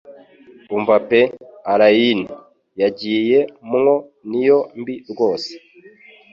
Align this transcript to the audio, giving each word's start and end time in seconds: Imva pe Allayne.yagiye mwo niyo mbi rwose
Imva 0.75 0.95
pe 1.09 1.21
Allayne.yagiye 1.71 3.39
mwo 3.69 3.95
niyo 4.29 4.59
mbi 4.79 4.95
rwose 5.11 5.51